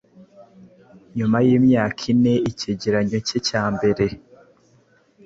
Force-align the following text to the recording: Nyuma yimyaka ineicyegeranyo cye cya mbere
Nyuma 1.17 1.37
yimyaka 1.47 2.01
ineicyegeranyo 2.13 3.17
cye 3.27 3.37
cya 3.47 3.63
mbere 3.73 4.05